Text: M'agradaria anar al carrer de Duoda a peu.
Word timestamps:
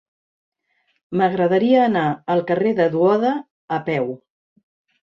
M'agradaria 1.21 1.83
anar 1.91 2.07
al 2.37 2.43
carrer 2.49 2.73
de 2.83 2.91
Duoda 2.99 3.39
a 3.79 3.83
peu. 3.93 4.15